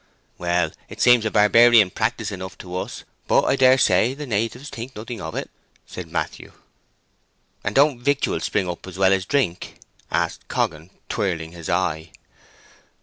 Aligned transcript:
"Well, 0.39 0.71
it 0.89 0.99
seems 0.99 1.25
a 1.25 1.29
barbarian 1.29 1.91
practice 1.91 2.31
enough 2.31 2.57
to 2.57 2.75
us, 2.75 3.03
but 3.27 3.43
I 3.43 3.55
daresay 3.55 4.15
the 4.15 4.25
natives 4.25 4.71
think 4.71 4.95
nothing 4.95 5.21
o' 5.21 5.29
it," 5.33 5.47
said 5.85 6.09
Matthew. 6.11 6.53
"And 7.63 7.75
don't 7.75 7.99
victuals 8.01 8.45
spring 8.45 8.67
up 8.67 8.87
as 8.87 8.97
well 8.97 9.13
as 9.13 9.27
drink?" 9.27 9.75
asked 10.09 10.47
Coggan, 10.47 10.89
twirling 11.07 11.51
his 11.51 11.69
eye. 11.69 12.13